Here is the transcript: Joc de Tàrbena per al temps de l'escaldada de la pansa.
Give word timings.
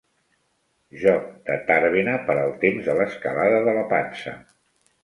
Joc 1.01 1.27
de 1.51 1.59
Tàrbena 1.69 2.17
per 2.31 2.37
al 2.47 2.57
temps 2.65 2.89
de 2.91 2.97
l'escaldada 3.03 3.65
de 3.71 3.79
la 3.79 3.87
pansa. 3.97 4.37